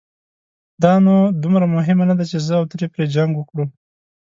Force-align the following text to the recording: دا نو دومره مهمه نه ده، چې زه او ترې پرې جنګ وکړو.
دا 0.83 0.93
نو 1.05 1.15
دومره 1.41 1.65
مهمه 1.75 2.03
نه 2.09 2.15
ده، 2.19 2.25
چې 2.31 2.37
زه 2.47 2.53
او 2.59 2.65
ترې 2.71 2.87
پرې 2.93 3.05
جنګ 3.15 3.31
وکړو. 3.35 3.65